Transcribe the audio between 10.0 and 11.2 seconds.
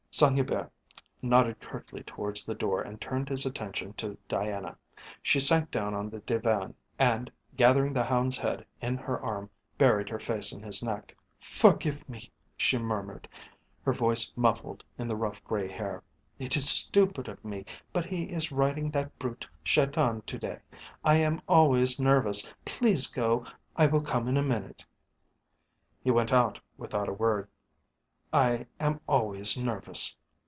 her face in his neck.